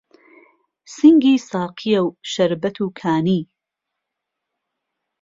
[0.95, 3.41] سینگی ساقییه و شەربەت و کانی